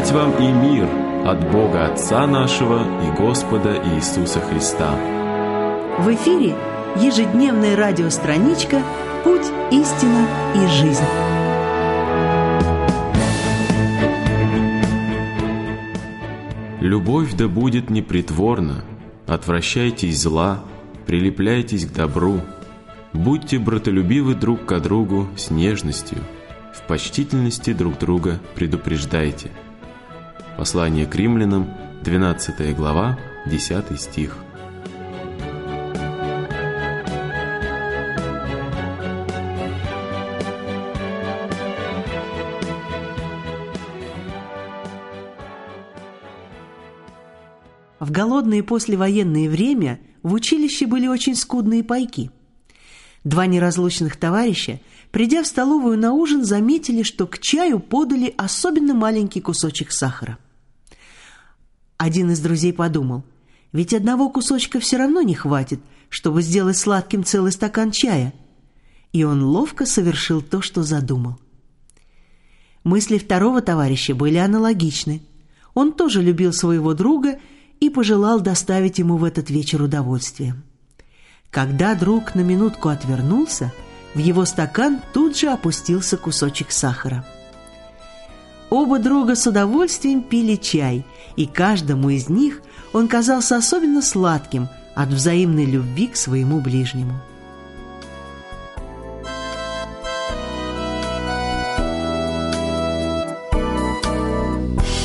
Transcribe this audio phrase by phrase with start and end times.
[0.00, 0.88] Благодать вам и мир
[1.26, 4.94] от Бога Отца нашего и Господа Иисуса Христа.
[5.98, 6.56] В эфире
[6.96, 8.82] ежедневная радиостраничка
[9.24, 11.04] «Путь, истина и жизнь».
[16.80, 18.84] Любовь да будет непритворна,
[19.26, 20.64] отвращайтесь зла,
[21.04, 22.40] прилепляйтесь к добру,
[23.12, 26.18] будьте братолюбивы друг к другу с нежностью–
[26.72, 29.50] в почтительности друг друга предупреждайте.
[30.60, 34.36] Послание к римлянам, 12 глава, 10 стих.
[47.98, 52.30] В голодное послевоенное время в училище были очень скудные пайки.
[53.24, 54.78] Два неразлучных товарища
[55.10, 60.38] Придя в столовую на ужин, заметили, что к чаю подали особенно маленький кусочек сахара.
[62.00, 63.24] Один из друзей подумал,
[63.72, 68.32] ведь одного кусочка все равно не хватит, чтобы сделать сладким целый стакан чая.
[69.12, 71.38] И он ловко совершил то, что задумал.
[72.84, 75.20] Мысли второго товарища были аналогичны.
[75.74, 77.38] Он тоже любил своего друга
[77.80, 80.54] и пожелал доставить ему в этот вечер удовольствие.
[81.50, 83.70] Когда друг на минутку отвернулся–
[84.14, 87.24] в его стакан тут же опустился кусочек сахара.
[88.70, 91.04] Оба друга с удовольствием пили чай,
[91.34, 97.14] и каждому из них он казался особенно сладким от взаимной любви к своему ближнему.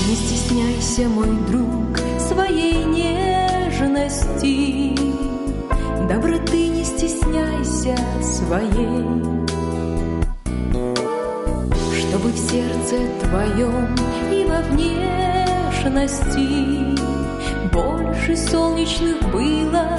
[0.07, 4.15] Не стесняйся, мой друг, своей нежности,
[6.07, 9.34] доброты не стесняйся своей,
[12.35, 13.95] в сердце твоем
[14.29, 16.35] и во внешности.
[17.71, 19.94] Больше солнечных было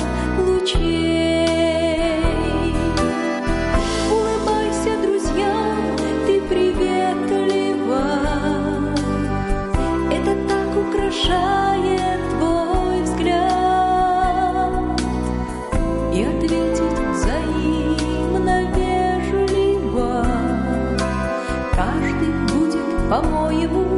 [23.08, 23.96] по-моему,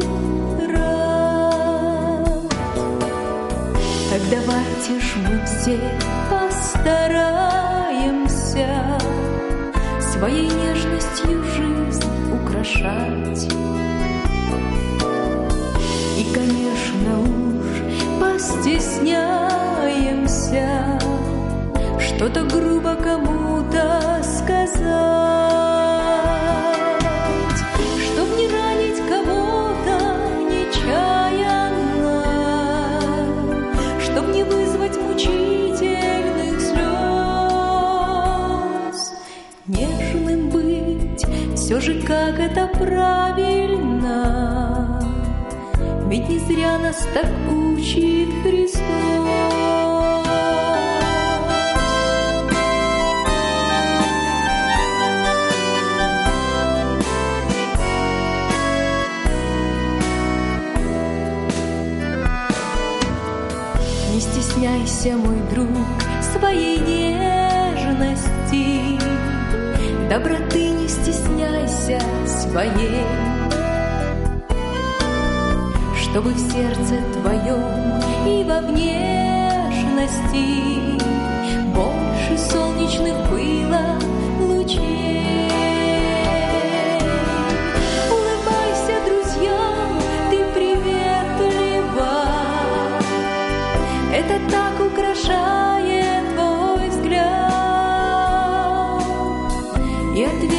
[0.72, 2.52] рад.
[4.10, 5.78] Так давайте ж мы все
[6.30, 8.68] постараемся
[10.12, 13.48] своей нежностью жизнь украшать.
[16.18, 17.82] И, конечно, уж
[18.20, 20.98] постесняемся
[21.98, 25.57] что-то грубо кому-то сказать,
[41.78, 44.18] все же как это правильно,
[46.06, 48.82] ведь не зря нас так учит Христос.
[64.12, 65.68] Не стесняйся, мой друг,
[66.32, 68.18] своей нежности,
[70.08, 70.67] доброты
[71.88, 73.06] вся своей,
[75.96, 80.18] Чтобы в сердце твоем и во внешности
[81.74, 83.98] Больше солнечных было
[84.38, 85.48] лучей.
[88.10, 89.60] Улыбайся, друзья,
[90.30, 92.16] ты приветлива,
[94.12, 98.28] Это так украшает твой взгляд.
[100.14, 100.57] И ответ